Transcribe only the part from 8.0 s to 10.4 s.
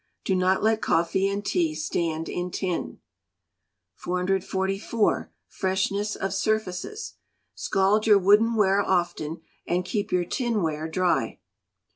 your wooden ware often, and keep your